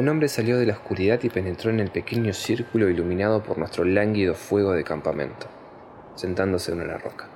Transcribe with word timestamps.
Un 0.00 0.08
hombre 0.08 0.28
salió 0.28 0.56
de 0.56 0.64
la 0.64 0.72
oscuridad 0.72 1.20
y 1.24 1.28
penetró 1.28 1.68
en 1.68 1.78
el 1.78 1.90
pequeño 1.90 2.32
círculo 2.32 2.88
iluminado 2.88 3.42
por 3.42 3.58
nuestro 3.58 3.84
lánguido 3.84 4.34
fuego 4.34 4.72
de 4.72 4.82
campamento, 4.82 5.46
sentándose 6.14 6.72
en 6.72 6.80
una 6.80 6.96
roca. 6.96 7.28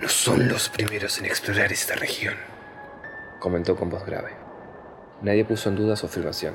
No 0.00 0.08
son 0.08 0.46
los 0.46 0.68
primeros 0.68 1.18
en 1.18 1.26
explorar 1.26 1.72
esta 1.72 1.96
región. 1.96 2.34
Comentó 3.40 3.74
con 3.74 3.90
voz 3.90 4.06
grave. 4.06 4.34
Nadie 5.20 5.44
puso 5.44 5.68
en 5.68 5.74
duda 5.74 5.96
su 5.96 6.06
afirmación. 6.06 6.54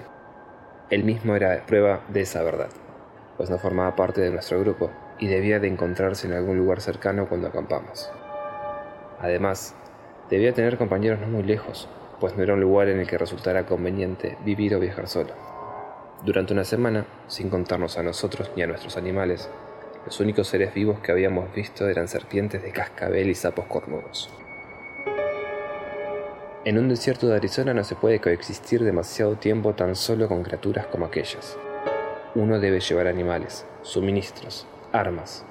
Él 0.90 1.04
mismo 1.04 1.36
era 1.36 1.66
prueba 1.66 2.06
de 2.08 2.22
esa 2.22 2.42
verdad, 2.42 2.70
pues 3.36 3.50
no 3.50 3.58
formaba 3.58 3.98
parte 3.98 4.22
de 4.22 4.32
nuestro 4.32 4.58
grupo 4.62 4.90
y 5.20 5.28
debía 5.28 5.60
de 5.60 5.68
encontrarse 5.68 6.28
en 6.28 6.34
algún 6.34 6.56
lugar 6.56 6.80
cercano 6.80 7.28
cuando 7.28 7.50
acampamos. 7.50 8.10
Además, 9.20 9.76
debía 10.30 10.54
tener 10.54 10.78
compañeros 10.78 11.20
no 11.20 11.28
muy 11.28 11.44
lejos, 11.44 11.90
pues 12.22 12.38
no 12.38 12.44
era 12.44 12.54
un 12.54 12.62
lugar 12.62 12.88
en 12.88 13.00
el 13.00 13.08
que 13.08 13.18
resultara 13.18 13.66
conveniente 13.66 14.38
vivir 14.46 14.76
o 14.76 14.80
viajar 14.80 15.08
solo. 15.08 15.34
Durante 16.24 16.54
una 16.54 16.64
semana, 16.64 17.08
sin 17.28 17.50
contarnos 17.50 17.98
a 17.98 18.04
nosotros 18.04 18.52
ni 18.56 18.62
a 18.62 18.68
nuestros 18.68 18.96
animales, 18.96 19.50
los 20.06 20.20
únicos 20.20 20.48
seres 20.48 20.72
vivos 20.72 21.00
que 21.00 21.12
habíamos 21.12 21.52
visto 21.54 21.90
eran 21.90 22.08
serpientes 22.08 22.62
de 22.62 22.72
cascabel 22.72 23.32
y 23.32 23.36
sapos 23.36 23.66
cornudos. 23.66 24.30
En 26.64 26.78
un 26.78 26.90
desierto 26.90 27.28
de 27.28 27.38
Arizona 27.38 27.74
no 27.74 27.84
se 27.84 27.96
puede 27.96 28.20
coexistir 28.20 28.84
demasiado 28.84 29.36
tiempo 29.38 29.74
tan 29.74 29.96
solo 29.96 30.28
con 30.28 30.44
criaturas 30.44 30.86
como 30.86 31.08
aquellas. 31.08 31.58
Uno 32.36 32.60
debe 32.60 32.82
llevar 32.82 33.08
animales, 33.08 33.66
suministros, 33.82 34.68
armas, 34.92 35.44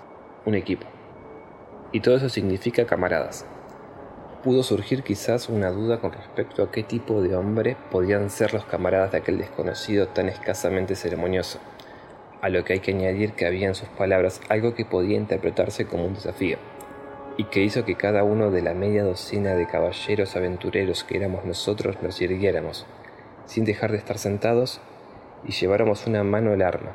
un 0.47 0.55
equipo. 0.55 0.87
Y 1.91 1.99
todo 1.99 2.15
eso 2.15 2.29
significa 2.29 2.87
camaradas, 2.87 3.45
pudo 4.43 4.63
surgir 4.63 5.03
quizás 5.03 5.51
una 5.51 5.71
duda 5.71 6.01
con 6.01 6.13
respecto 6.13 6.63
a 6.63 6.71
qué 6.71 6.83
tipo 6.83 7.21
de 7.21 7.37
hombre 7.37 7.77
podían 7.91 8.31
ser 8.31 8.55
los 8.55 8.65
camaradas 8.65 9.13
de 9.13 9.19
aquel 9.19 9.37
desconocido 9.37 10.09
tan 10.09 10.29
escasamente 10.29 10.97
ceremonioso, 10.97 11.59
a 12.41 12.49
lo 12.49 12.65
que 12.65 12.75
hay 12.75 12.81
que 12.81 12.93
añadir 12.93 13.35
que 13.35 13.47
había 13.47 13.69
en 13.69 13.75
sus 13.75 13.89
palabras 13.89 14.41
algo 14.49 14.75
que 14.75 14.87
podía 14.87 15.19
interpretarse 15.19 15.87
como 15.87 16.07
un 16.07 16.15
desafío, 16.15 16.57
y 17.37 17.45
que 17.45 17.63
hizo 17.63 17.85
que 17.85 17.97
cada 17.97 18.25
uno 18.25 18.51
de 18.51 18.63
la 18.63 18.73
media 18.73 19.05
docena 19.05 19.55
de 19.55 19.67
caballeros 19.67 20.35
aventureros 20.37 21.05
que 21.05 21.19
éramos 21.19 21.45
nosotros 21.45 21.97
nos 22.03 22.21
irguiéramos, 22.23 22.87
sin 23.45 23.67
dejar 23.67 23.93
de 23.93 23.99
estar 23.99 24.19
sentados, 24.19 24.81
y 25.45 25.53
lleváramos 25.53 26.07
una 26.07 26.25
mano 26.25 26.53
al 26.53 26.63
arma, 26.63 26.93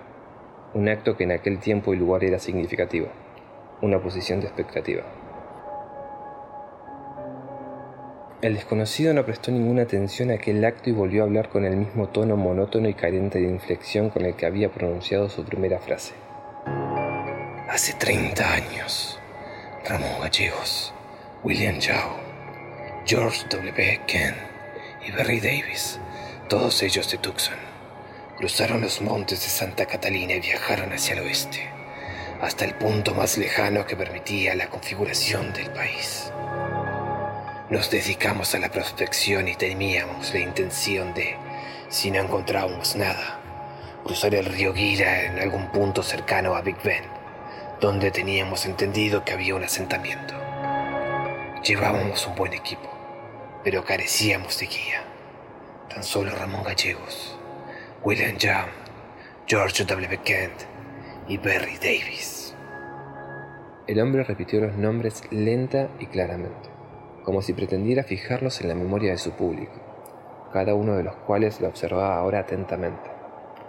un 0.73 0.89
acto 0.89 1.15
que 1.15 1.25
en 1.25 1.31
aquel 1.31 1.59
tiempo 1.59 1.93
y 1.93 1.97
lugar 1.97 2.23
era 2.23 2.39
significativo, 2.39 3.07
una 3.81 4.01
posición 4.01 4.39
de 4.39 4.47
expectativa. 4.47 5.03
El 8.45 8.53
desconocido 8.53 9.11
no 9.11 9.25
prestó 9.25 9.49
ninguna 9.51 9.81
atención 9.81 10.29
a 10.29 10.35
aquel 10.35 10.63
acto 10.63 10.91
y 10.91 10.93
volvió 10.93 11.23
a 11.23 11.25
hablar 11.25 11.49
con 11.49 11.65
el 11.65 11.75
mismo 11.77 12.09
tono 12.09 12.37
monótono 12.37 12.87
y 12.87 12.93
carente 12.93 13.39
de 13.39 13.49
inflexión 13.49 14.11
con 14.11 14.23
el 14.23 14.35
que 14.35 14.45
había 14.45 14.69
pronunciado 14.69 15.29
su 15.29 15.43
primera 15.43 15.79
frase. 15.79 16.13
Hace 17.67 17.93
30 17.93 18.53
años, 18.53 19.19
Ramón 19.89 20.21
Gallegos, 20.21 20.93
William 21.43 21.79
Yao, 21.79 22.19
George 23.07 23.47
W. 23.49 24.01
Kent 24.05 24.37
y 25.07 25.11
Barry 25.11 25.39
Davis, 25.39 25.99
todos 26.47 26.83
ellos 26.83 27.09
de 27.09 27.17
Tucson, 27.17 27.57
cruzaron 28.37 28.79
los 28.79 29.01
montes 29.01 29.41
de 29.41 29.47
Santa 29.47 29.87
Catalina 29.87 30.35
y 30.35 30.41
viajaron 30.41 30.93
hacia 30.93 31.15
el 31.15 31.21
oeste, 31.21 31.67
hasta 32.41 32.63
el 32.65 32.75
punto 32.75 33.15
más 33.15 33.39
lejano 33.39 33.87
que 33.87 33.95
permitía 33.95 34.53
la 34.53 34.69
configuración 34.69 35.51
del 35.51 35.71
país. 35.71 36.31
Nos 37.67 37.89
dedicamos 37.89 38.53
a 38.53 38.59
la 38.59 38.69
prospección 38.69 39.47
y 39.47 39.55
teníamos 39.55 40.31
la 40.31 40.39
intención 40.39 41.15
de, 41.15 41.35
si 41.89 42.11
no 42.11 42.21
encontrábamos 42.21 42.95
nada, 42.95 43.39
cruzar 44.03 44.35
el 44.35 44.45
río 44.45 44.71
Guira 44.71 45.23
en 45.23 45.39
algún 45.39 45.71
punto 45.71 46.03
cercano 46.03 46.53
a 46.53 46.61
Big 46.61 46.77
Bend, 46.83 47.07
donde 47.81 48.11
teníamos 48.11 48.67
entendido 48.67 49.25
que 49.25 49.31
había 49.33 49.55
un 49.55 49.63
asentamiento. 49.63 50.35
Llevábamos 51.63 52.27
un 52.27 52.35
buen 52.35 52.53
equipo, 52.53 52.87
pero 53.63 53.83
carecíamos 53.83 54.59
de 54.59 54.67
guía. 54.67 55.03
Tan 55.89 56.03
solo 56.03 56.35
Ramón 56.35 56.63
Gallegos, 56.63 57.35
William 58.03 58.37
Young, 58.37 58.69
George 59.47 59.85
W. 59.85 60.19
Kent 60.23 60.61
y 61.27 61.37
Barry 61.37 61.77
Davis. 61.77 62.53
El 63.87 63.99
hombre 64.01 64.23
repitió 64.23 64.61
los 64.61 64.75
nombres 64.75 65.23
lenta 65.31 65.89
y 65.99 66.05
claramente 66.05 66.74
como 67.25 67.41
si 67.41 67.53
pretendiera 67.53 68.03
fijarlos 68.03 68.61
en 68.61 68.67
la 68.67 68.75
memoria 68.75 69.11
de 69.11 69.17
su 69.17 69.31
público, 69.31 69.73
cada 70.53 70.75
uno 70.75 70.93
de 70.93 71.03
los 71.03 71.15
cuales 71.15 71.59
lo 71.59 71.67
observaba 71.67 72.17
ahora 72.17 72.39
atentamente, 72.41 73.09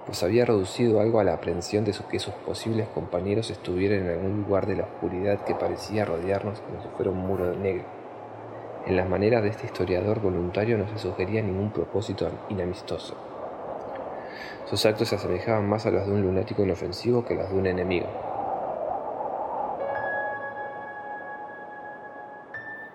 pues 0.04 0.22
había 0.22 0.44
reducido 0.44 1.00
algo 1.00 1.20
a 1.20 1.24
la 1.24 1.32
aprensión 1.32 1.84
de 1.84 1.94
que 2.10 2.18
sus 2.18 2.34
posibles 2.34 2.86
compañeros 2.88 3.50
estuvieran 3.50 4.00
en 4.00 4.10
algún 4.10 4.42
lugar 4.42 4.66
de 4.66 4.76
la 4.76 4.84
oscuridad 4.84 5.42
que 5.44 5.54
parecía 5.54 6.04
rodearnos 6.04 6.60
como 6.60 6.82
si 6.82 6.88
fuera 6.90 7.10
un 7.10 7.26
muro 7.26 7.56
negro. 7.56 7.84
En 8.86 8.94
las 8.94 9.08
maneras 9.08 9.42
de 9.42 9.48
este 9.48 9.66
historiador 9.66 10.20
voluntario 10.20 10.76
no 10.76 10.86
se 10.88 10.98
sugería 10.98 11.42
ningún 11.42 11.72
propósito 11.72 12.30
inamistoso. 12.50 13.16
Sus 14.66 14.84
actos 14.84 15.08
se 15.08 15.16
asemejaban 15.16 15.68
más 15.68 15.86
a 15.86 15.90
los 15.90 16.06
de 16.06 16.12
un 16.12 16.22
lunático 16.22 16.62
inofensivo 16.62 17.24
que 17.24 17.34
a 17.34 17.38
los 17.38 17.50
de 17.50 17.56
un 17.56 17.66
enemigo, 17.66 18.06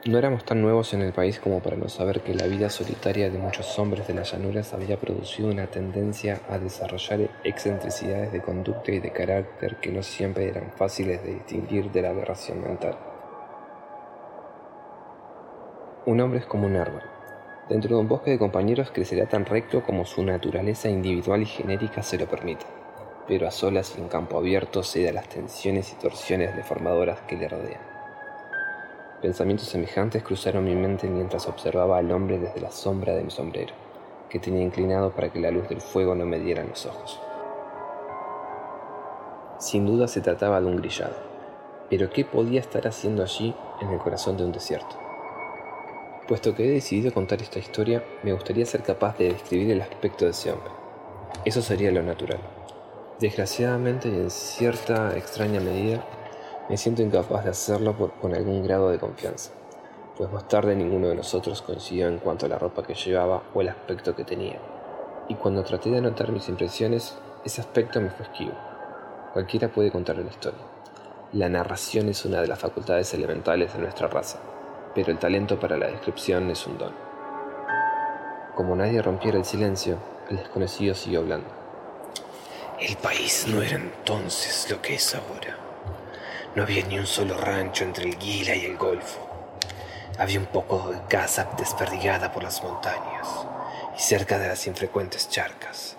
No 0.04 0.18
éramos 0.18 0.44
tan 0.46 0.64
nuevos 0.64 0.96
en 0.96 1.04
el 1.04 1.14
país 1.14 1.40
como 1.40 1.60
para 1.60 1.78
no 1.78 1.88
saber 1.88 2.22
que 2.22 2.34
la 2.34 2.48
vida 2.48 2.72
solitaria 2.72 3.30
de 3.30 3.38
muchos 3.38 3.78
hombres 3.78 4.08
de 4.08 4.16
las 4.16 4.32
llanuras 4.32 4.74
había 4.74 5.00
producido 5.00 5.52
una 5.52 5.68
tendencia 5.68 6.42
a 6.50 6.58
desarrollar 6.58 7.30
excentricidades 7.44 8.32
de 8.32 8.42
conducta 8.42 8.92
y 8.92 9.00
de 9.00 9.12
carácter 9.12 9.76
que 9.76 9.92
no 9.92 10.02
siempre 10.02 10.48
eran 10.48 10.72
fáciles 10.72 11.24
de 11.24 11.36
distinguir 11.36 11.92
de 11.92 12.02
la 12.02 12.10
aberración 12.10 12.64
mental. 12.64 12.98
Un 16.08 16.20
hombre 16.20 16.40
es 16.40 16.48
como 16.48 16.66
un 16.66 16.78
árbol. 16.78 17.04
Dentro 17.70 17.96
de 17.96 18.02
un 18.02 18.08
bosque 18.08 18.32
de 18.32 18.40
compañeros 18.40 18.90
crecerá 18.90 19.28
tan 19.28 19.46
recto 19.46 19.84
como 19.84 20.06
su 20.06 20.24
naturaleza 20.24 20.90
individual 20.90 21.44
y 21.44 21.46
genérica 21.46 22.02
se 22.02 22.18
lo 22.18 22.26
permita, 22.26 22.66
pero 23.28 23.48
a 23.48 23.52
solas 23.52 23.94
y 23.96 24.02
en 24.02 24.08
campo 24.08 24.40
abierto 24.40 24.82
cede 24.82 25.10
a 25.10 25.14
las 25.14 25.30
tensiones 25.30 25.94
y 25.94 25.96
torsiones 25.98 26.56
deformadoras 26.56 27.22
que 27.28 27.38
le 27.38 27.48
rodean. 27.48 27.91
Pensamientos 29.22 29.68
semejantes 29.68 30.24
cruzaron 30.24 30.66
mi 30.66 30.74
mente 30.74 31.08
mientras 31.08 31.48
observaba 31.48 32.00
al 32.00 32.12
hombre 32.12 32.40
desde 32.40 32.60
la 32.60 32.72
sombra 32.72 33.14
de 33.14 33.24
mi 33.24 33.30
sombrero, 33.30 33.72
que 34.30 34.40
tenía 34.40 34.64
inclinado 34.64 35.12
para 35.12 35.32
que 35.32 35.40
la 35.40 35.52
luz 35.52 35.70
del 35.70 35.80
fuego 35.80 36.16
no 36.16 36.26
me 36.26 36.40
diera 36.40 36.64
en 36.64 36.70
los 36.70 36.88
ojos. 36.88 37.20
Sin 39.60 39.86
duda 39.86 40.08
se 40.08 40.22
trataba 40.22 40.60
de 40.60 40.66
un 40.66 40.78
grillado, 40.78 41.14
pero 41.88 42.10
¿qué 42.10 42.26
podía 42.26 42.60
estar 42.60 42.88
haciendo 42.88 43.22
allí 43.22 43.54
en 43.80 43.90
el 43.92 44.00
corazón 44.00 44.38
de 44.38 44.44
un 44.44 44.52
desierto? 44.52 44.98
Puesto 46.28 46.56
que 46.56 46.66
he 46.66 46.72
decidido 46.72 47.14
contar 47.14 47.44
esta 47.44 47.60
historia, 47.60 48.04
me 48.24 48.34
gustaría 48.34 48.66
ser 48.66 48.82
capaz 48.82 49.20
de 49.20 49.34
describir 49.34 49.70
el 49.70 49.82
aspecto 49.82 50.26
de 50.26 50.32
ese 50.32 50.52
hombre. 50.52 50.72
Eso 51.46 51.62
sería 51.62 51.92
lo 51.92 52.02
natural. 52.02 52.40
Desgraciadamente 53.20 54.10
y 54.10 54.16
en 54.16 54.32
cierta 54.32 55.16
extraña 55.16 55.60
medida, 55.60 56.04
me 56.72 56.78
siento 56.78 57.02
incapaz 57.02 57.44
de 57.44 57.50
hacerlo 57.50 57.98
con 58.22 58.34
algún 58.34 58.64
grado 58.64 58.92
de 58.92 58.98
confianza, 58.98 59.52
pues 60.16 60.32
más 60.32 60.48
tarde 60.48 60.74
ninguno 60.74 61.10
de 61.10 61.16
nosotros 61.16 61.62
coincidió 61.62 62.08
en 62.08 62.20
cuanto 62.20 62.46
a 62.46 62.50
la 62.50 62.58
ropa 62.58 62.82
que 62.82 62.94
llevaba 62.94 63.44
o 63.54 63.60
el 63.60 63.68
aspecto 63.68 64.16
que 64.16 64.24
tenía. 64.24 64.58
Y 65.28 65.36
cuando 65.36 65.66
traté 65.66 65.90
de 65.90 65.98
anotar 65.98 66.32
mis 66.32 66.48
impresiones, 66.48 67.18
ese 67.44 67.60
aspecto 67.60 68.00
me 68.00 68.10
fue 68.10 68.26
esquivo. 68.26 68.54
Cualquiera 69.34 69.68
puede 69.68 69.92
contar 69.92 70.18
una 70.18 70.30
historia. 70.30 70.62
La 71.34 71.50
narración 71.50 72.08
es 72.08 72.24
una 72.24 72.40
de 72.40 72.48
las 72.48 72.60
facultades 72.60 73.14
elementales 73.14 73.74
de 73.74 73.80
nuestra 73.80 74.08
raza, 74.08 74.40
pero 74.96 75.12
el 75.12 75.20
talento 75.20 75.60
para 75.60 75.76
la 75.78 75.88
descripción 75.88 76.50
es 76.52 76.66
un 76.66 76.78
don. 76.78 76.94
Como 78.56 78.78
nadie 78.78 79.02
rompiera 79.02 79.38
el 79.38 79.44
silencio, 79.44 79.98
el 80.30 80.38
desconocido 80.38 80.96
siguió 80.96 81.20
hablando. 81.20 81.50
El 82.80 82.96
país 82.96 83.46
no 83.50 83.62
era 83.62 83.76
entonces 83.76 84.72
lo 84.72 84.82
que 84.82 84.94
es 84.94 85.14
ahora. 85.14 85.71
No 86.56 86.64
había 86.64 86.86
ni 86.86 87.00
un 87.00 87.08
solo 87.08 87.38
rancho 87.38 87.84
entre 87.84 88.06
el 88.06 88.18
Gila 88.18 88.56
y 88.56 88.66
el 88.66 88.78
Golfo. 88.78 89.28
Había 90.18 90.40
un 90.40 90.48
poco 90.48 90.92
de 90.92 91.02
casa 91.08 91.50
desperdigada 91.58 92.32
por 92.32 92.44
las 92.44 92.62
montañas 92.62 93.28
y 93.98 94.02
cerca 94.02 94.38
de 94.38 94.50
las 94.50 94.68
infrecuentes 94.68 95.30
charcas 95.30 95.98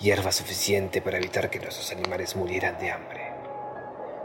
hierba 0.00 0.30
suficiente 0.30 1.00
para 1.00 1.16
evitar 1.16 1.48
que 1.48 1.58
nuestros 1.58 1.90
animales 1.90 2.36
murieran 2.36 2.78
de 2.78 2.90
hambre. 2.90 3.32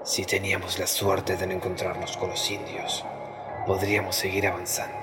Si 0.04 0.26
teníamos 0.26 0.80
la 0.80 0.88
suerte 0.88 1.38
de 1.38 1.48
no 1.48 1.54
encontrarnos 1.54 2.18
con 2.18 2.30
los 2.30 2.52
indios, 2.52 3.06
podríamos 3.66 4.16
seguir 4.16 4.48
avanzando. 4.48 5.00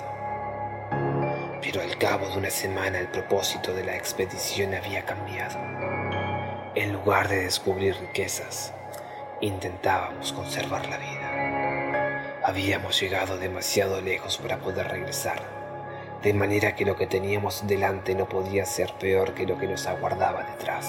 Pero 1.61 1.81
al 1.81 1.97
cabo 1.97 2.27
de 2.27 2.37
una 2.37 2.49
semana 2.49 2.99
el 2.99 3.07
propósito 3.07 3.73
de 3.73 3.83
la 3.83 3.95
expedición 3.95 4.75
había 4.75 5.05
cambiado. 5.05 5.57
En 6.75 6.93
lugar 6.93 7.27
de 7.27 7.43
descubrir 7.43 7.95
riquezas, 7.95 8.73
intentábamos 9.41 10.33
conservar 10.33 10.87
la 10.87 10.97
vida. 10.97 12.41
Habíamos 12.43 12.99
llegado 12.99 13.37
demasiado 13.37 14.01
lejos 14.01 14.37
para 14.37 14.57
poder 14.57 14.87
regresar 14.87 15.59
de 16.21 16.33
manera 16.33 16.75
que 16.75 16.83
lo 16.83 16.97
que 16.97 17.07
teníamos 17.07 17.65
delante 17.65 18.13
no 18.13 18.27
podía 18.27 18.65
ser 18.65 18.93
peor 18.99 19.33
que 19.33 19.45
lo 19.45 19.57
que 19.57 19.67
nos 19.67 19.87
aguardaba 19.87 20.43
detrás. 20.43 20.85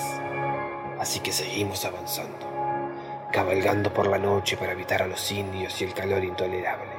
Así 0.99 1.21
que 1.21 1.31
seguimos 1.31 1.85
avanzando, 1.85 3.29
cabalgando 3.33 3.95
por 3.95 4.09
la 4.09 4.19
noche 4.19 4.57
para 4.57 4.73
evitar 4.73 5.03
a 5.03 5.07
los 5.07 5.31
indios 5.31 5.81
y 5.81 5.85
el 5.85 5.95
calor 5.95 6.25
intolerable, 6.25 6.91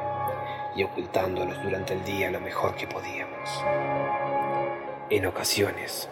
y 0.76 0.84
ocultándonos 0.84 1.62
durante 1.62 1.94
el 1.94 2.06
día 2.06 2.32
lo 2.32 2.40
mejor 2.40 2.76
que 2.76 2.88
podíamos. 2.88 3.64
En 5.10 5.26
ocasiones, 5.26 6.08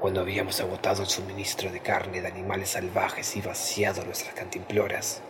cuando 0.00 0.20
habíamos 0.20 0.60
agotado 0.60 1.02
el 1.02 1.08
suministro 1.08 1.72
de 1.72 1.80
carne 1.80 2.20
de 2.20 2.28
animales 2.28 2.70
salvajes 2.70 3.36
y 3.36 3.40
vaciado 3.40 4.04
nuestras 4.04 4.32
cantimploras, 4.34 5.22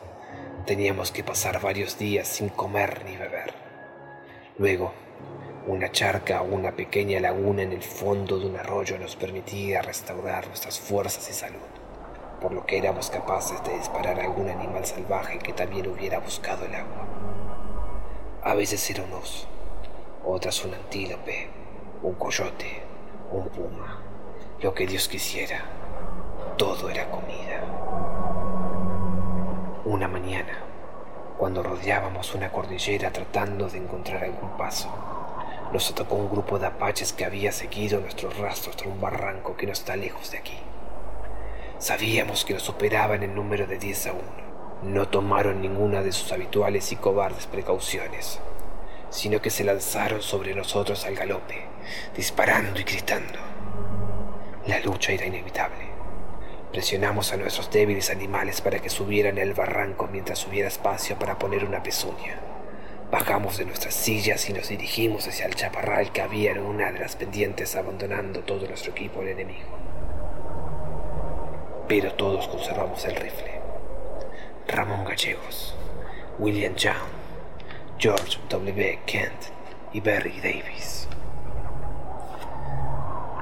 teníamos 0.66 1.10
que 1.10 1.24
pasar 1.24 1.60
varios 1.60 1.98
días 1.98 2.28
sin 2.28 2.50
comer 2.50 3.02
ni 3.06 3.16
beber. 3.16 3.54
Luego, 4.58 4.92
una 5.66 5.90
charca 5.90 6.42
o 6.42 6.44
una 6.44 6.72
pequeña 6.72 7.18
laguna 7.18 7.62
en 7.62 7.72
el 7.72 7.82
fondo 7.82 8.38
de 8.38 8.46
un 8.46 8.56
arroyo 8.56 8.98
nos 8.98 9.16
permitía 9.16 9.80
restaurar 9.80 10.46
nuestras 10.48 10.78
fuerzas 10.78 11.30
y 11.30 11.32
salud, 11.32 11.60
por 12.40 12.52
lo 12.52 12.66
que 12.66 12.76
éramos 12.76 13.08
capaces 13.08 13.62
de 13.64 13.78
disparar 13.78 14.20
a 14.20 14.24
algún 14.24 14.50
animal 14.50 14.84
salvaje 14.84 15.38
que 15.38 15.54
también 15.54 15.86
hubiera 15.86 16.18
buscado 16.18 16.66
el 16.66 16.74
agua. 16.74 17.06
A 18.42 18.54
veces 18.54 18.88
era 18.90 19.02
un 19.02 19.12
oso, 19.14 19.46
otras 20.24 20.62
un 20.64 20.74
antílope, 20.74 21.48
un 22.02 22.14
coyote, 22.14 22.82
un 23.30 23.48
puma, 23.48 23.97
lo 24.60 24.74
que 24.74 24.88
Dios 24.88 25.06
quisiera. 25.06 25.60
Todo 26.56 26.90
era 26.90 27.08
comida. 27.10 27.62
Una 29.84 30.08
mañana, 30.08 30.58
cuando 31.38 31.62
rodeábamos 31.62 32.34
una 32.34 32.50
cordillera 32.50 33.12
tratando 33.12 33.68
de 33.68 33.78
encontrar 33.78 34.24
algún 34.24 34.56
paso, 34.56 34.92
nos 35.72 35.88
atacó 35.92 36.16
un 36.16 36.28
grupo 36.28 36.58
de 36.58 36.66
apaches 36.66 37.12
que 37.12 37.24
había 37.24 37.52
seguido 37.52 38.00
nuestros 38.00 38.36
rastros 38.36 38.76
tras 38.76 38.90
un 38.90 39.00
barranco 39.00 39.56
que 39.56 39.66
no 39.66 39.72
está 39.72 39.94
lejos 39.94 40.32
de 40.32 40.38
aquí. 40.38 40.58
Sabíamos 41.78 42.44
que 42.44 42.54
nos 42.54 42.64
superaban 42.64 43.22
en 43.22 43.36
número 43.36 43.68
de 43.68 43.78
10 43.78 44.06
a 44.08 44.12
1. 44.12 44.22
No 44.82 45.06
tomaron 45.08 45.60
ninguna 45.60 46.02
de 46.02 46.10
sus 46.10 46.32
habituales 46.32 46.90
y 46.90 46.96
cobardes 46.96 47.46
precauciones, 47.46 48.40
sino 49.10 49.40
que 49.40 49.50
se 49.50 49.62
lanzaron 49.62 50.20
sobre 50.20 50.56
nosotros 50.56 51.04
al 51.04 51.14
galope, 51.14 51.62
disparando 52.16 52.80
y 52.80 52.82
gritando. 52.82 53.38
La 54.68 54.80
lucha 54.80 55.12
era 55.12 55.24
inevitable. 55.24 55.86
Presionamos 56.70 57.32
a 57.32 57.38
nuestros 57.38 57.70
débiles 57.70 58.10
animales 58.10 58.60
para 58.60 58.80
que 58.80 58.90
subieran 58.90 59.38
el 59.38 59.54
barranco 59.54 60.10
mientras 60.12 60.46
hubiera 60.46 60.68
espacio 60.68 61.18
para 61.18 61.38
poner 61.38 61.64
una 61.64 61.82
pezuña. 61.82 62.38
Bajamos 63.10 63.56
de 63.56 63.64
nuestras 63.64 63.94
sillas 63.94 64.46
y 64.50 64.52
nos 64.52 64.68
dirigimos 64.68 65.26
hacia 65.26 65.46
el 65.46 65.54
chaparral 65.54 66.12
que 66.12 66.20
había 66.20 66.50
en 66.50 66.58
una 66.58 66.92
de 66.92 66.98
las 66.98 67.16
pendientes, 67.16 67.76
abandonando 67.76 68.40
todo 68.40 68.68
nuestro 68.68 68.92
equipo 68.92 69.22
al 69.22 69.28
enemigo. 69.28 69.70
Pero 71.88 72.12
todos 72.12 72.46
conservamos 72.48 73.02
el 73.06 73.16
rifle. 73.16 73.62
Ramón 74.66 75.06
Gallegos, 75.06 75.74
William 76.38 76.74
Young, 76.74 77.08
George 77.98 78.38
W. 78.50 78.98
Kent 79.06 79.44
y 79.94 80.00
Barry 80.00 80.38
Davis. 80.42 81.08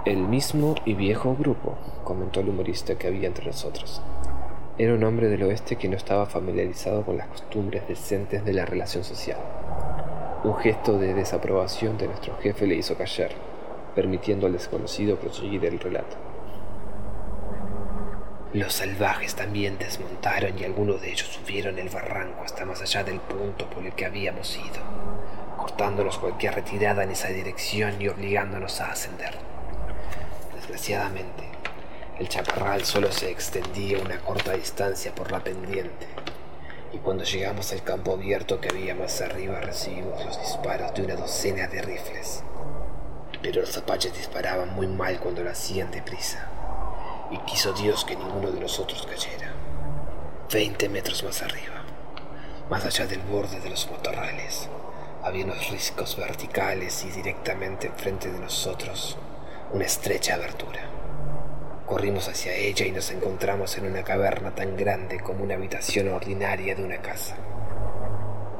El 0.07 0.19
mismo 0.19 0.77
y 0.85 0.95
viejo 0.95 1.35
grupo, 1.35 1.77
comentó 2.05 2.39
el 2.39 2.49
humorista 2.49 2.95
que 2.95 3.09
había 3.09 3.27
entre 3.27 3.47
nosotros. 3.47 4.01
Era 4.79 4.95
un 4.95 5.03
hombre 5.03 5.27
del 5.27 5.43
oeste 5.43 5.75
que 5.75 5.89
no 5.89 5.97
estaba 5.97 6.27
familiarizado 6.27 7.05
con 7.05 7.17
las 7.17 7.27
costumbres 7.27 7.89
decentes 7.89 8.45
de 8.45 8.53
la 8.53 8.65
relación 8.65 9.03
social. 9.03 9.41
Un 10.45 10.55
gesto 10.59 10.97
de 10.97 11.13
desaprobación 11.13 11.99
de 11.99 12.07
nuestro 12.07 12.37
jefe 12.37 12.69
le 12.69 12.77
hizo 12.77 12.97
callar, 12.97 13.31
permitiendo 13.97 14.47
al 14.47 14.53
desconocido 14.53 15.19
proseguir 15.19 15.65
el 15.65 15.81
relato. 15.81 16.17
Los 18.53 18.75
salvajes 18.75 19.35
también 19.35 19.77
desmontaron 19.77 20.57
y 20.57 20.63
algunos 20.63 21.01
de 21.01 21.11
ellos 21.11 21.27
subieron 21.27 21.81
el 21.81 21.89
barranco 21.89 22.45
hasta 22.45 22.65
más 22.65 22.81
allá 22.81 23.03
del 23.03 23.19
punto 23.19 23.69
por 23.69 23.85
el 23.85 23.93
que 23.95 24.07
habíamos 24.07 24.57
ido, 24.57 24.85
cortándonos 25.57 26.19
cualquier 26.19 26.55
retirada 26.55 27.03
en 27.03 27.11
esa 27.11 27.27
dirección 27.27 28.01
y 28.01 28.07
obligándonos 28.07 28.81
a 28.81 28.93
ascender. 28.93 29.56
Desgraciadamente, 30.67 31.45
el 32.19 32.29
chaparral 32.29 32.85
solo 32.85 33.13
se 33.13 33.31
extendía 33.31 34.01
una 34.01 34.19
corta 34.19 34.55
distancia 34.55 35.15
por 35.15 35.31
la 35.31 35.39
pendiente, 35.39 36.09
y 36.93 36.99
cuando 36.99 37.23
llegamos 37.23 37.71
al 37.71 37.85
campo 37.85 38.15
abierto 38.15 38.61
que 38.61 38.71
había 38.71 38.97
más 38.97 39.21
arriba 39.21 39.61
recibimos 39.61 40.25
los 40.25 40.41
disparos 40.41 40.93
de 40.93 41.03
una 41.05 41.15
docena 41.15 41.69
de 41.69 41.83
rifles. 41.83 42.43
Pero 43.43 43.61
los 43.61 43.77
apaches 43.77 44.13
disparaban 44.13 44.75
muy 44.75 44.89
mal 44.89 45.21
cuando 45.21 45.45
lo 45.45 45.51
hacían 45.51 45.93
deprisa, 45.93 46.49
y 47.31 47.39
quiso 47.49 47.73
Dios 47.73 48.05
que 48.05 48.17
ninguno 48.17 48.51
de 48.51 48.59
nosotros 48.59 49.07
cayera. 49.07 49.53
Veinte 50.53 50.89
metros 50.89 51.23
más 51.23 51.43
arriba, 51.43 51.85
más 52.69 52.85
allá 52.85 53.07
del 53.07 53.21
borde 53.21 53.61
de 53.61 53.71
los 53.71 53.89
matorrales, 53.89 54.69
había 55.23 55.45
unos 55.45 55.71
riscos 55.71 56.17
verticales 56.17 57.05
y 57.05 57.13
directamente 57.13 57.87
enfrente 57.87 58.33
de 58.33 58.41
nosotros 58.41 59.17
una 59.73 59.85
estrecha 59.85 60.35
abertura. 60.35 60.81
Corrimos 61.87 62.29
hacia 62.29 62.55
ella 62.55 62.87
y 62.87 62.93
nos 62.93 63.11
encontramos 63.11 63.77
en 63.79 63.87
una 63.87 64.05
caverna 64.05 64.55
tan 64.55 64.77
grande 64.77 65.21
como 65.21 65.43
una 65.43 65.55
habitación 65.55 66.09
ordinaria 66.09 66.75
de 66.75 66.85
una 66.85 66.99
casa. 66.99 67.37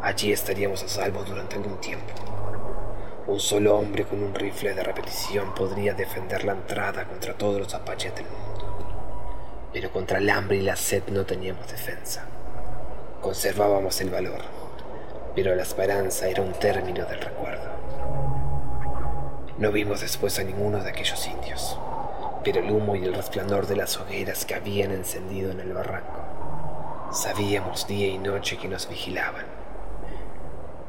Allí 0.03 0.33
estaríamos 0.33 0.83
a 0.83 0.89
salvo 0.89 1.23
durante 1.25 1.57
algún 1.57 1.81
tiempo. 1.81 2.13
Un 3.27 3.41
solo 3.41 3.77
hombre 3.77 4.05
con 4.05 4.23
un 4.23 4.35
rifle 4.35 4.75
de 4.75 4.83
repetición 4.83 5.55
podría 5.55 5.95
defender 5.95 6.45
la 6.45 6.53
entrada 6.53 7.05
contra 7.05 7.35
todos 7.35 7.61
los 7.61 7.75
apaches 7.75 8.15
del 8.15 8.25
mundo. 8.25 9.69
Pero 9.73 9.93
contra 9.93 10.19
el 10.19 10.29
hambre 10.31 10.57
y 10.57 10.63
la 10.63 10.77
sed 10.77 11.05
no 11.09 11.25
teníamos 11.25 11.69
defensa. 11.71 12.25
Conservábamos 13.21 14.01
el 14.01 14.11
valor, 14.11 14.43
pero 15.35 15.55
la 15.55 15.63
esperanza 15.63 16.29
era 16.29 16.43
un 16.43 16.53
término 16.53 17.05
del 17.07 17.21
recuerdo. 17.21 17.76
No 19.59 19.73
vimos 19.73 20.01
después 20.01 20.39
a 20.39 20.45
ninguno 20.45 20.83
de 20.83 20.91
aquellos 20.91 21.27
indios 21.27 21.79
pero 22.47 22.61
el 22.61 22.71
humo 22.71 22.95
y 22.95 23.03
el 23.03 23.13
resplandor 23.13 23.67
de 23.67 23.75
las 23.75 23.97
hogueras 23.97 24.45
que 24.45 24.55
habían 24.55 24.93
encendido 24.93 25.51
en 25.51 25.59
el 25.59 25.73
barranco. 25.73 27.11
Sabíamos 27.13 27.89
día 27.89 28.07
y 28.07 28.19
noche 28.19 28.57
que 28.57 28.69
nos 28.69 28.89
vigilaban, 28.89 29.45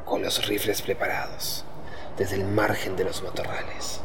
con 0.05 0.21
los 0.21 0.45
rifles 0.45 0.83
preparados, 0.83 1.65
desde 2.15 2.35
el 2.35 2.45
margen 2.45 2.95
de 2.95 3.05
los 3.05 3.23
matorrales. 3.23 4.01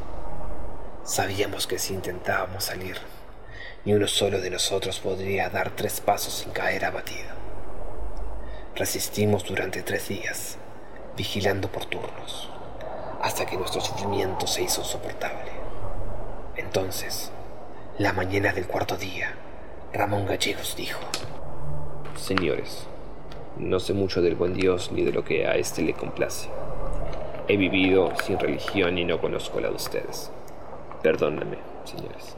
Sabíamos 1.04 1.66
que 1.66 1.78
si 1.78 1.92
intentábamos 1.92 2.64
salir, 2.64 2.97
ni 3.85 3.92
uno 3.92 4.09
solo 4.09 4.40
de 4.40 4.49
nosotros 4.49 4.99
podría 4.99 5.50
dar 5.50 5.73
tres 5.76 6.00
pasos 6.00 6.33
sin 6.33 6.52
caer 6.52 6.87
abatido. 6.87 7.33
Resistimos 8.76 9.45
durante 9.45 9.83
tres 9.83 10.09
días, 10.09 10.57
vigilando 11.19 11.71
por 11.71 11.85
turnos, 11.85 12.49
hasta 13.23 13.47
que 13.47 13.57
nuestro 13.57 13.81
sufrimiento 13.81 14.47
se 14.47 14.62
hizo 14.62 14.81
insoportable. 14.81 15.52
Entonces, 16.57 17.31
la 17.99 18.12
mañana 18.12 18.52
del 18.52 18.67
cuarto 18.67 18.97
día, 18.97 19.35
Ramón 19.93 20.26
Gallegos 20.26 20.75
dijo, 20.76 21.00
Señores, 22.17 22.87
no 23.59 23.81
sé 23.81 23.95
mucho 23.95 24.23
del 24.23 24.35
buen 24.35 24.55
Dios 24.55 24.91
ni 24.93 25.02
de 25.05 25.12
lo 25.12 25.25
que 25.25 25.47
a 25.47 25.55
éste 25.55 25.83
le 25.83 25.95
complace. 25.95 26.49
He 27.49 27.57
vivido 27.57 28.12
sin 28.25 28.38
religión 28.38 28.99
y 28.99 29.05
no 29.05 29.21
conozco 29.21 29.61
la 29.61 29.69
de 29.69 29.76
ustedes. 29.76 30.31
Perdónenme, 31.02 31.59
señores, 31.85 32.37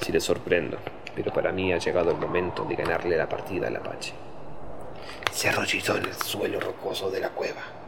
si 0.00 0.12
les 0.12 0.24
sorprendo, 0.24 0.78
pero 1.14 1.32
para 1.32 1.52
mí 1.52 1.72
ha 1.72 1.78
llegado 1.78 2.10
el 2.10 2.16
momento 2.16 2.64
de 2.64 2.76
ganarle 2.76 3.16
la 3.16 3.28
partida 3.28 3.68
al 3.68 3.76
Apache. 3.76 4.14
Se 5.30 5.48
arrolló 5.48 5.96
en 5.96 6.04
el 6.04 6.14
suelo 6.14 6.60
rocoso 6.60 7.10
de 7.10 7.20
la 7.20 7.30
cueva. 7.30 7.81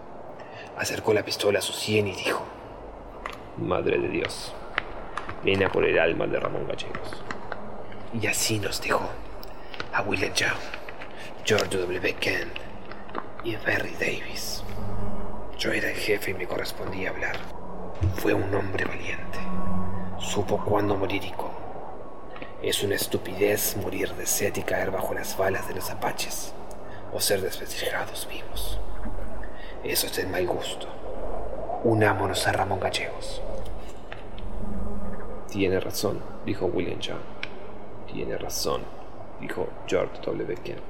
Acercó 0.76 1.14
la 1.14 1.24
pistola 1.24 1.60
a 1.60 1.62
su 1.62 1.72
sien 1.72 2.08
y 2.08 2.16
dijo, 2.16 2.44
Madre 3.58 3.98
de 3.98 4.08
Dios, 4.08 4.52
viene 5.44 5.66
a 5.66 5.70
por 5.70 5.84
el 5.84 5.98
alma 5.98 6.26
de 6.26 6.40
Ramón 6.40 6.66
Gallegos. 6.66 7.22
Y 8.20 8.26
así 8.26 8.58
nos 8.58 8.82
dejó 8.82 9.08
a 9.92 10.02
William 10.02 10.32
Young, 10.34 10.58
George 11.44 11.76
W. 11.78 12.14
Kent 12.14 12.58
y 13.44 13.54
Barry 13.56 13.94
Davis. 14.00 14.64
Yo 15.58 15.70
era 15.70 15.90
el 15.90 15.96
jefe 15.96 16.32
y 16.32 16.34
me 16.34 16.48
correspondía 16.48 17.10
hablar. 17.10 17.36
Fue 18.16 18.34
un 18.34 18.52
hombre 18.52 18.84
valiente. 18.84 19.38
Supo 20.18 20.62
cuándo 20.64 20.96
morir 20.96 21.24
y 21.24 21.30
cómo. 21.32 21.54
Es 22.62 22.82
una 22.82 22.96
estupidez 22.96 23.76
morir 23.76 24.12
de 24.14 24.26
sed 24.26 24.56
y 24.56 24.62
caer 24.62 24.90
bajo 24.90 25.14
las 25.14 25.36
balas 25.36 25.68
de 25.68 25.74
los 25.74 25.90
apaches, 25.90 26.52
o 27.12 27.20
ser 27.20 27.42
despetrijados 27.42 28.26
vivos. 28.28 28.80
Eso 29.84 30.06
es 30.06 30.16
de 30.16 30.26
mal 30.26 30.46
gusto. 30.46 30.86
Unámonos 31.84 32.46
a 32.46 32.52
Ramón 32.52 32.80
Gallegos. 32.80 33.42
Tiene 35.50 35.78
razón, 35.78 36.22
dijo 36.46 36.64
William 36.64 36.98
Young. 37.00 37.20
Tiene 38.10 38.38
razón, 38.38 38.80
dijo 39.42 39.68
George 39.86 40.22
W. 40.22 40.54
Kent. 40.64 40.80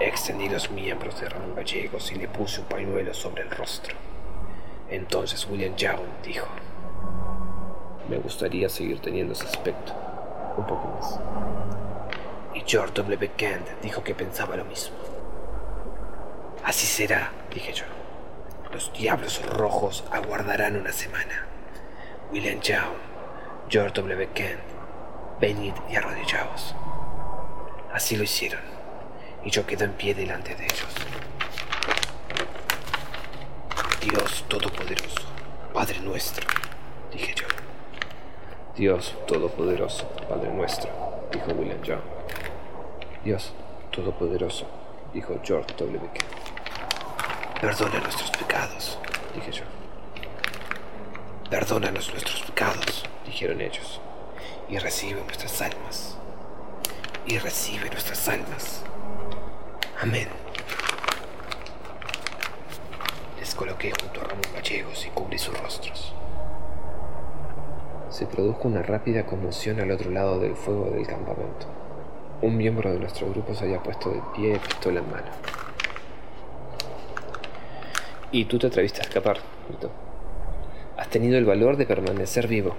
Extendí 0.00 0.48
los 0.48 0.70
miembros 0.70 1.20
de 1.20 1.28
Ramón 1.28 1.54
Gallegos 1.54 2.10
y 2.12 2.14
le 2.14 2.28
puse 2.28 2.62
un 2.62 2.66
pañuelo 2.66 3.12
sobre 3.12 3.42
el 3.42 3.50
rostro. 3.50 3.94
Entonces 4.88 5.46
William 5.50 5.76
Young 5.76 6.00
dijo, 6.24 6.46
me 8.08 8.16
gustaría 8.16 8.70
seguir 8.70 9.00
teniendo 9.00 9.34
ese 9.34 9.44
aspecto. 9.44 9.92
Un 10.56 10.66
poco 10.66 10.88
más. 10.88 11.20
Y 12.54 12.62
George 12.66 12.94
W. 12.94 13.32
Kent 13.36 13.68
dijo 13.82 14.02
que 14.02 14.14
pensaba 14.14 14.56
lo 14.56 14.64
mismo. 14.64 15.07
Así 16.68 16.86
será, 16.86 17.32
dije 17.50 17.72
yo. 17.72 17.84
Los 18.70 18.92
diablos 18.92 19.42
rojos 19.42 20.04
aguardarán 20.12 20.76
una 20.76 20.92
semana. 20.92 21.46
William 22.30 22.60
Young, 22.60 22.92
George 23.70 23.94
W. 24.02 24.28
Kent, 24.34 24.60
venid 25.40 25.72
y 25.88 25.96
arrodillaos. 25.96 26.74
Así 27.90 28.18
lo 28.18 28.22
hicieron, 28.22 28.60
y 29.46 29.50
yo 29.50 29.64
quedé 29.64 29.86
en 29.86 29.94
pie 29.94 30.14
delante 30.14 30.54
de 30.56 30.64
ellos. 30.64 30.94
Dios 34.02 34.44
Todopoderoso, 34.46 35.22
Padre 35.72 36.00
nuestro, 36.00 36.46
dije 37.10 37.34
yo. 37.34 37.46
Dios 38.76 39.16
Todopoderoso, 39.26 40.06
Padre 40.28 40.52
nuestro, 40.52 40.90
dijo 41.32 41.50
William 41.52 41.80
Young. 41.80 42.02
Dios 43.24 43.54
Todopoderoso, 43.90 44.66
dijo 45.14 45.40
George 45.42 45.72
W. 45.78 46.10
Kent. 46.12 46.37
Perdona 47.60 47.98
nuestros 47.98 48.30
pecados, 48.30 49.00
dije 49.34 49.50
yo. 49.50 49.64
Perdónanos 51.50 52.08
nuestros 52.12 52.42
pecados, 52.42 53.04
dijeron 53.26 53.60
ellos, 53.60 54.00
y 54.68 54.78
recibe 54.78 55.20
nuestras 55.24 55.60
almas. 55.60 56.16
Y 57.26 57.36
recibe 57.38 57.90
nuestras 57.90 58.28
almas. 58.28 58.84
Amén. 60.00 60.28
Les 63.40 63.52
coloqué 63.56 63.90
junto 64.00 64.20
a 64.20 64.24
Ramón 64.24 64.42
Gallegos 64.54 65.04
y 65.04 65.08
cubrí 65.08 65.36
sus 65.36 65.58
rostros. 65.58 66.14
Se 68.08 68.26
produjo 68.26 68.68
una 68.68 68.82
rápida 68.82 69.26
conmoción 69.26 69.80
al 69.80 69.90
otro 69.90 70.12
lado 70.12 70.38
del 70.38 70.54
fuego 70.54 70.90
del 70.90 71.08
campamento. 71.08 71.66
Un 72.40 72.56
miembro 72.56 72.92
de 72.92 73.00
nuestro 73.00 73.28
grupo 73.30 73.52
se 73.52 73.64
había 73.64 73.82
puesto 73.82 74.10
de 74.10 74.22
pie, 74.36 74.60
pistola 74.60 75.00
en 75.00 75.10
mano. 75.10 75.47
Y 78.30 78.44
tú 78.44 78.58
te 78.58 78.66
atreviste 78.66 79.00
a 79.00 79.04
escapar, 79.04 79.38
gritó. 79.68 79.90
Has 80.96 81.08
tenido 81.08 81.38
el 81.38 81.44
valor 81.44 81.76
de 81.76 81.86
permanecer 81.86 82.46
vivo. 82.46 82.76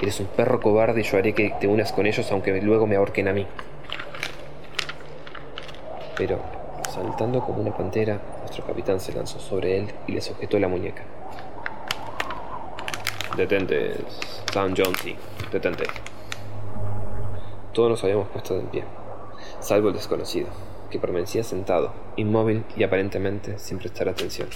Eres 0.00 0.18
un 0.20 0.26
perro 0.26 0.60
cobarde 0.60 1.00
y 1.00 1.04
yo 1.04 1.18
haré 1.18 1.34
que 1.34 1.54
te 1.60 1.68
unas 1.68 1.92
con 1.92 2.06
ellos 2.06 2.30
aunque 2.32 2.60
luego 2.60 2.86
me 2.86 2.96
ahorquen 2.96 3.28
a 3.28 3.32
mí. 3.32 3.46
Pero, 6.16 6.40
saltando 6.90 7.40
como 7.40 7.60
una 7.60 7.76
pantera, 7.76 8.20
nuestro 8.40 8.64
capitán 8.64 9.00
se 9.00 9.12
lanzó 9.12 9.38
sobre 9.38 9.78
él 9.78 9.92
y 10.06 10.12
le 10.12 10.20
sujetó 10.20 10.58
la 10.58 10.68
muñeca. 10.68 11.02
Detente, 13.36 13.94
Sam 14.50 14.74
Jonesy, 14.74 15.14
detente. 15.52 15.84
Todos 17.74 17.90
nos 17.90 18.04
habíamos 18.04 18.28
puesto 18.28 18.58
en 18.58 18.66
pie, 18.68 18.84
salvo 19.60 19.88
el 19.88 19.94
desconocido, 19.94 20.48
que 20.90 20.98
permanecía 20.98 21.42
sentado, 21.42 21.92
inmóvil 22.16 22.64
y 22.76 22.84
aparentemente 22.84 23.58
sin 23.58 23.78
prestar 23.78 24.08
atención. 24.08 24.48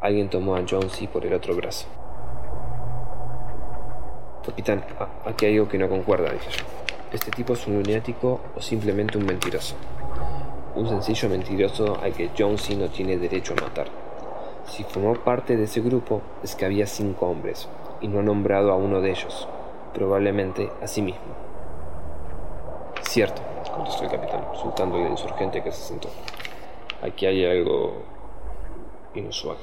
Alguien 0.00 0.28
tomó 0.28 0.56
a 0.56 0.64
Jonesy 0.68 1.06
por 1.06 1.24
el 1.26 1.32
otro 1.32 1.54
brazo. 1.56 1.86
Capitán, 4.44 4.84
aquí 5.24 5.46
hay 5.46 5.54
algo 5.54 5.68
que 5.68 5.78
no 5.78 5.88
concuerda, 5.88 6.30
dije 6.30 6.50
yo. 6.50 6.64
Este 7.12 7.30
tipo 7.30 7.54
es 7.54 7.66
un 7.66 7.82
lunático 7.82 8.40
o 8.54 8.60
simplemente 8.60 9.18
un 9.18 9.26
mentiroso. 9.26 9.74
Un 10.74 10.88
sencillo 10.88 11.28
mentiroso 11.28 11.98
al 12.00 12.12
que 12.12 12.30
Jonesy 12.36 12.76
no 12.76 12.88
tiene 12.88 13.16
derecho 13.16 13.54
a 13.56 13.62
matar. 13.62 13.88
Si 14.66 14.84
formó 14.84 15.14
parte 15.14 15.56
de 15.56 15.64
ese 15.64 15.80
grupo 15.80 16.22
es 16.42 16.54
que 16.54 16.64
había 16.64 16.86
cinco 16.86 17.26
hombres 17.26 17.68
y 18.00 18.08
no 18.08 18.20
ha 18.20 18.22
nombrado 18.22 18.72
a 18.72 18.76
uno 18.76 19.00
de 19.00 19.10
ellos, 19.10 19.48
probablemente 19.94 20.70
a 20.82 20.86
sí 20.86 21.02
mismo. 21.02 21.22
Cierto, 23.02 23.40
contestó 23.76 24.04
el 24.04 24.10
capitán, 24.10 24.44
soltando 24.54 24.96
al 24.96 25.10
insurgente 25.10 25.62
que 25.62 25.70
se 25.70 25.82
sentó. 25.82 26.08
Aquí 27.02 27.26
hay 27.26 27.44
algo 27.44 28.02
inusual. 29.14 29.58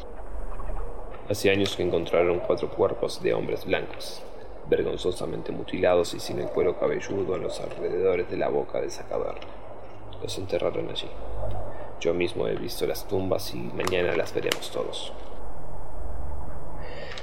Hace 1.29 1.50
años 1.50 1.75
que 1.75 1.84
encontraron 1.84 2.39
cuatro 2.39 2.70
cuerpos 2.70 3.22
de 3.24 3.34
hombres 3.34 3.65
blancos, 3.65 4.22
vergonzosamente 4.70 5.51
mutilados 5.51 6.13
y 6.13 6.20
sin 6.20 6.39
el 6.39 6.48
cuero 6.48 6.77
cabelludo 6.77 7.36
en 7.36 7.43
los 7.43 7.60
alrededores 7.60 8.29
de 8.29 8.38
la 8.38 8.50
boca 8.50 8.79
de 8.79 8.88
esa 8.88 9.08
caverna. 9.08 9.41
Los 10.22 10.38
enterraron 10.38 10.89
allí. 10.89 11.10
Yo 12.00 12.13
mismo 12.13 12.48
he 12.48 12.55
visto 12.55 12.86
las 12.86 13.08
tumbas 13.08 13.53
y 13.53 13.58
mañana 13.58 14.15
las 14.15 14.34
veremos 14.34 14.70
todos. 14.72 15.13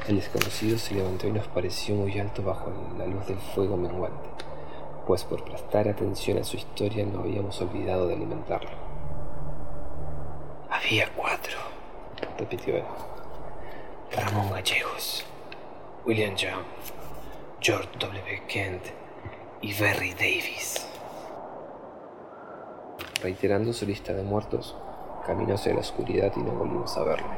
El 0.09 0.17
desconocido 0.17 0.79
se 0.79 0.95
levantó 0.95 1.29
y 1.29 1.33
nos 1.33 1.47
pareció 1.49 1.95
muy 1.95 2.19
alto 2.19 2.43
bajo 2.43 2.73
la 2.99 3.07
luz 3.07 3.27
del 3.27 3.37
fuego 3.37 3.77
menguante, 3.77 4.29
pues 5.07 5.25
por 5.25 5.45
prestar 5.45 5.89
atención 5.89 6.39
a 6.39 6.45
su 6.45 6.57
historia 6.57 7.05
no 7.05 7.21
habíamos 7.21 7.61
olvidado 7.61 8.07
de 8.07 8.15
alimentarlo. 8.15 8.71
Había 10.71 11.09
cuatro, 11.15 11.59
repitió 12.39 12.77
él. 12.77 12.85
Ramón 14.13 14.51
Gallegos, 14.51 15.25
William 16.05 16.35
Young, 16.35 16.65
George 17.61 17.89
W. 17.99 18.43
Kent 18.49 18.83
y 19.61 19.73
Barry 19.75 20.13
Davis. 20.15 20.87
Reiterando 23.23 23.73
su 23.73 23.87
lista 23.87 24.13
de 24.13 24.23
muertos, 24.23 24.77
caminó 25.27 25.55
hacia 25.55 25.75
la 25.75 25.81
oscuridad 25.81 26.33
y 26.37 26.41
no 26.41 26.53
volvimos 26.53 26.97
a 26.97 27.05
verlo. 27.05 27.29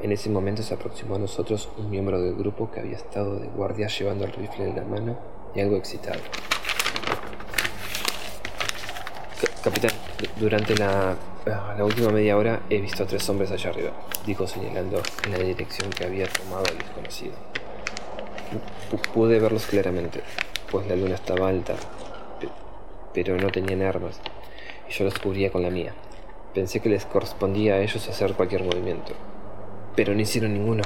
En 0.00 0.12
ese 0.12 0.30
momento 0.30 0.62
se 0.62 0.74
aproximó 0.74 1.16
a 1.16 1.18
nosotros 1.18 1.68
un 1.76 1.90
miembro 1.90 2.20
del 2.20 2.36
grupo 2.36 2.70
que 2.70 2.80
había 2.80 2.96
estado 2.96 3.38
de 3.38 3.48
guardia 3.48 3.88
llevando 3.88 4.24
el 4.24 4.32
rifle 4.32 4.68
en 4.68 4.76
la 4.76 4.84
mano 4.84 5.18
y 5.54 5.60
algo 5.60 5.76
excitado. 5.76 6.20
Capitán, 9.62 9.90
durante 10.36 10.76
la, 10.76 11.16
la 11.44 11.84
última 11.84 12.10
media 12.10 12.36
hora 12.36 12.60
he 12.70 12.80
visto 12.80 13.02
a 13.02 13.06
tres 13.06 13.28
hombres 13.28 13.50
allá 13.50 13.70
arriba, 13.70 13.92
dijo 14.24 14.46
señalando 14.46 15.02
en 15.24 15.32
la 15.32 15.38
dirección 15.38 15.90
que 15.90 16.04
había 16.04 16.26
tomado 16.26 16.64
el 16.70 16.78
desconocido. 16.78 17.34
pude 19.12 19.38
verlos 19.38 19.66
claramente, 19.66 20.22
pues 20.70 20.86
la 20.86 20.96
luna 20.96 21.16
estaba 21.16 21.48
alta, 21.48 21.74
pero 23.12 23.36
no 23.36 23.50
tenían 23.50 23.82
armas, 23.82 24.20
y 24.88 24.92
yo 24.92 25.04
los 25.04 25.18
cubría 25.18 25.50
con 25.50 25.62
la 25.62 25.70
mía. 25.70 25.92
Pensé 26.54 26.80
que 26.80 26.88
les 26.88 27.04
correspondía 27.04 27.74
a 27.74 27.80
ellos 27.80 28.08
hacer 28.08 28.34
cualquier 28.34 28.64
movimiento, 28.64 29.12
pero 29.94 30.14
no 30.14 30.20
hicieron 30.20 30.54
ninguno. 30.54 30.82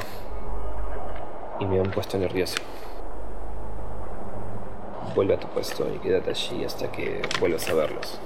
y 1.61 1.65
me 1.67 1.79
han 1.79 1.91
puesto 1.93 2.19
nervioso. 2.19 2.57
Vuelve 5.15 5.35
a 5.35 5.41
tu 5.41 5.47
puesto 5.49 5.87
y 5.95 5.99
quédate 5.99 6.31
allí 6.31 6.65
hasta 6.65 6.91
que 6.91 7.21
vuelvas 7.39 7.69
a 7.69 7.75
verlos. 7.75 8.19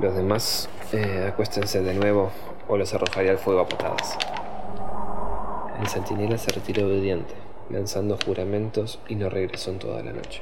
Los 0.00 0.16
demás, 0.16 0.70
eh, 0.92 1.28
acuéstense 1.28 1.82
de 1.82 1.92
nuevo 1.92 2.30
o 2.68 2.78
los 2.78 2.94
arrojaré 2.94 3.28
al 3.28 3.36
fuego 3.36 3.60
a 3.60 3.68
patadas. 3.68 4.16
El 5.78 5.86
centinela 5.88 6.38
se 6.38 6.52
retiró 6.52 6.86
obediente, 6.86 7.34
lanzando 7.68 8.16
juramentos 8.24 8.98
y 9.06 9.16
no 9.16 9.28
regresó 9.28 9.72
en 9.72 9.78
toda 9.78 10.02
la 10.02 10.12
noche. 10.12 10.40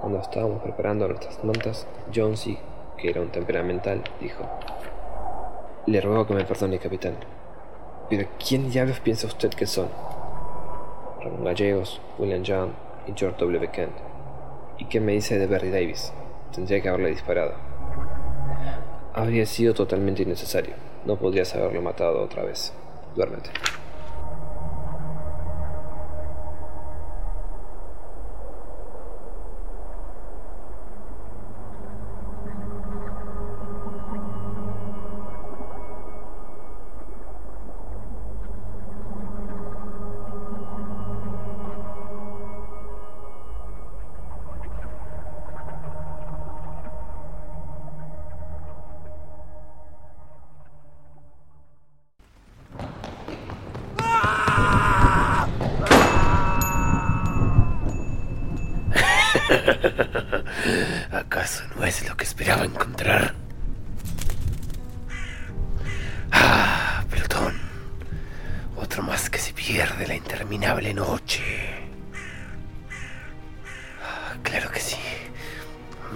Cuando 0.00 0.20
estábamos 0.20 0.62
preparando 0.62 1.08
nuestras 1.08 1.42
mantas, 1.42 1.86
Jonesy, 2.14 2.58
que 2.98 3.08
era 3.08 3.22
un 3.22 3.30
temperamental, 3.30 4.04
dijo: 4.20 4.44
Le 5.86 6.02
ruego 6.02 6.26
que 6.26 6.34
me 6.34 6.44
perdone, 6.44 6.78
capitán. 6.78 7.16
Pero 8.10 8.28
¿quién 8.46 8.70
diablos 8.70 9.00
piensa 9.00 9.26
usted 9.26 9.48
que 9.50 9.66
son? 9.66 9.88
Ramón 11.22 11.44
Gallegos, 11.44 12.02
William 12.18 12.42
Young 12.42 12.70
y 13.06 13.12
George 13.16 13.38
W. 13.38 13.70
Kent. 13.70 13.92
¿Y 14.78 14.86
qué 14.86 15.00
me 15.00 15.12
dice 15.12 15.38
de 15.38 15.46
Berry 15.46 15.70
Davis? 15.70 16.12
Tendría 16.54 16.80
que 16.80 16.88
haberle 16.88 17.10
disparado. 17.10 17.54
Habría 19.12 19.46
sido 19.46 19.74
totalmente 19.74 20.22
innecesario. 20.22 20.74
No 21.04 21.16
podrías 21.16 21.54
haberlo 21.54 21.82
matado 21.82 22.22
otra 22.22 22.44
vez. 22.44 22.72
Duérmete. 23.14 23.50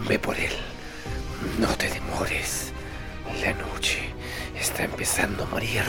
Ve 0.07 0.19
por 0.19 0.37
él. 0.39 0.53
No 1.59 1.69
te 1.77 1.89
demores. 1.89 2.73
La 3.43 3.53
noche 3.55 3.99
está 4.59 4.85
empezando 4.85 5.45
a 5.45 5.47
morir. 5.47 5.83